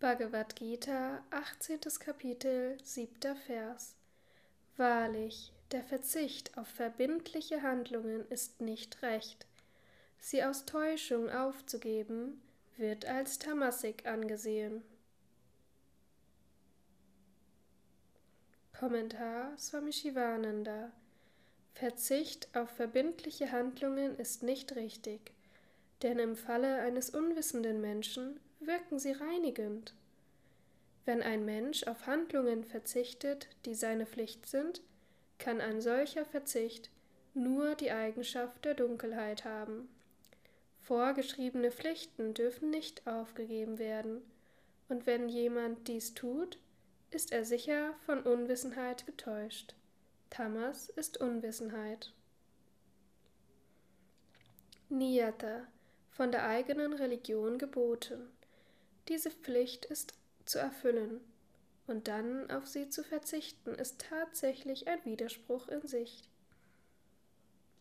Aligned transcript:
Bhagavad 0.00 0.56
Gita, 0.56 1.22
18. 1.28 1.78
Kapitel, 1.98 2.78
7. 2.82 3.36
Vers. 3.36 3.94
Wahrlich, 4.78 5.52
der 5.72 5.82
Verzicht 5.82 6.56
auf 6.56 6.68
verbindliche 6.68 7.60
Handlungen 7.60 8.26
ist 8.30 8.62
nicht 8.62 9.02
recht. 9.02 9.46
Sie 10.18 10.42
aus 10.42 10.64
Täuschung 10.64 11.28
aufzugeben, 11.28 12.40
wird 12.78 13.04
als 13.04 13.38
Tamasik 13.38 14.06
angesehen. 14.06 14.82
Kommentar 18.72 19.52
Swami 19.58 19.92
Shivananda 19.92 20.92
Verzicht 21.74 22.48
auf 22.56 22.70
verbindliche 22.70 23.52
Handlungen 23.52 24.18
ist 24.18 24.42
nicht 24.42 24.76
richtig, 24.76 25.34
denn 26.02 26.18
im 26.18 26.36
Falle 26.36 26.80
eines 26.80 27.10
unwissenden 27.10 27.82
Menschen 27.82 28.40
wirken 28.60 28.98
sie 28.98 29.12
reinigend. 29.12 29.94
Wenn 31.04 31.22
ein 31.22 31.44
Mensch 31.44 31.84
auf 31.84 32.06
Handlungen 32.06 32.64
verzichtet, 32.64 33.48
die 33.64 33.74
seine 33.74 34.06
Pflicht 34.06 34.46
sind, 34.46 34.82
kann 35.38 35.60
ein 35.60 35.80
solcher 35.80 36.24
Verzicht 36.24 36.90
nur 37.34 37.74
die 37.74 37.90
Eigenschaft 37.90 38.64
der 38.64 38.74
Dunkelheit 38.74 39.44
haben. 39.44 39.88
Vorgeschriebene 40.80 41.70
Pflichten 41.70 42.34
dürfen 42.34 42.70
nicht 42.70 43.06
aufgegeben 43.06 43.78
werden, 43.78 44.22
und 44.88 45.06
wenn 45.06 45.28
jemand 45.28 45.86
dies 45.86 46.14
tut, 46.14 46.58
ist 47.10 47.32
er 47.32 47.44
sicher 47.44 47.94
von 48.06 48.22
Unwissenheit 48.22 49.06
getäuscht. 49.06 49.74
Tamas 50.30 50.88
ist 50.90 51.18
Unwissenheit. 51.18 52.12
Niyata, 54.88 55.66
von 56.10 56.32
der 56.32 56.46
eigenen 56.46 56.92
Religion 56.92 57.58
geboten. 57.58 58.28
Diese 59.10 59.30
Pflicht 59.30 59.84
ist 59.86 60.14
zu 60.46 60.60
erfüllen, 60.60 61.20
und 61.88 62.06
dann 62.06 62.48
auf 62.52 62.68
sie 62.68 62.88
zu 62.88 63.02
verzichten, 63.02 63.74
ist 63.74 64.00
tatsächlich 64.08 64.86
ein 64.86 65.04
Widerspruch 65.04 65.66
in 65.66 65.84
sich. 65.88 66.22